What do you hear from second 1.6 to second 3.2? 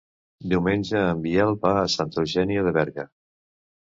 va a Santa Eugènia de Berga.